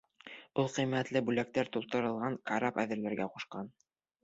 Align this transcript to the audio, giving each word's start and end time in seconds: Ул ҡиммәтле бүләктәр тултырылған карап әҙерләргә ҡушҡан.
Ул 0.63 0.69
ҡиммәтле 0.77 1.21
бүләктәр 1.27 1.69
тултырылған 1.77 2.41
карап 2.53 2.83
әҙерләргә 2.87 3.31
ҡушҡан. 3.39 3.73